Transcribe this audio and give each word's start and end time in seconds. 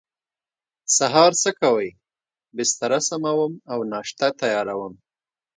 سهار 0.97 1.31
څه 1.41 1.49
کوئ؟ 1.61 1.89
بستره 2.55 2.99
سموم 3.09 3.53
او 3.71 3.79
ناشته 3.91 4.27
تیاروم 4.39 4.93